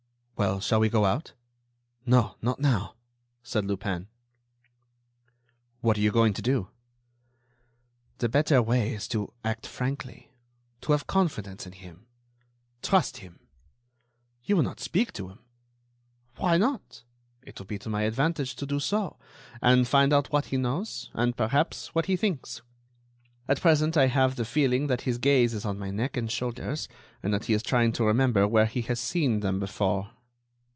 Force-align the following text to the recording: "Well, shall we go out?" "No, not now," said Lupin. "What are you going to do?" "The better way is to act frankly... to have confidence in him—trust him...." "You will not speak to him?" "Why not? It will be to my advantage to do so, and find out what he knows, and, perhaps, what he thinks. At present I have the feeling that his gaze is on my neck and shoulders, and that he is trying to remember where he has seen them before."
"Well, 0.37 0.59
shall 0.59 0.79
we 0.79 0.89
go 0.89 1.05
out?" 1.05 1.33
"No, 2.03 2.35
not 2.41 2.59
now," 2.59 2.95
said 3.43 3.63
Lupin. 3.65 4.07
"What 5.81 5.99
are 5.99 6.01
you 6.01 6.11
going 6.11 6.33
to 6.33 6.41
do?" 6.41 6.67
"The 8.17 8.27
better 8.27 8.59
way 8.59 8.91
is 8.95 9.07
to 9.09 9.31
act 9.43 9.67
frankly... 9.67 10.31
to 10.81 10.93
have 10.93 11.05
confidence 11.05 11.67
in 11.67 11.73
him—trust 11.73 13.17
him...." 13.17 13.41
"You 14.43 14.55
will 14.55 14.63
not 14.63 14.79
speak 14.79 15.13
to 15.13 15.29
him?" 15.29 15.41
"Why 16.37 16.57
not? 16.57 17.03
It 17.43 17.59
will 17.59 17.67
be 17.67 17.77
to 17.77 17.89
my 17.89 18.01
advantage 18.01 18.55
to 18.55 18.65
do 18.65 18.79
so, 18.79 19.19
and 19.61 19.87
find 19.87 20.11
out 20.11 20.31
what 20.31 20.45
he 20.45 20.57
knows, 20.57 21.11
and, 21.13 21.37
perhaps, 21.37 21.93
what 21.93 22.07
he 22.07 22.15
thinks. 22.17 22.63
At 23.47 23.61
present 23.61 23.95
I 23.95 24.07
have 24.07 24.37
the 24.37 24.45
feeling 24.45 24.87
that 24.87 25.01
his 25.01 25.19
gaze 25.19 25.53
is 25.53 25.65
on 25.65 25.77
my 25.77 25.91
neck 25.91 26.17
and 26.17 26.31
shoulders, 26.31 26.87
and 27.21 27.31
that 27.31 27.45
he 27.45 27.53
is 27.53 27.61
trying 27.61 27.91
to 27.91 28.03
remember 28.05 28.47
where 28.47 28.65
he 28.65 28.81
has 28.81 28.99
seen 28.99 29.41
them 29.41 29.59
before." 29.59 30.09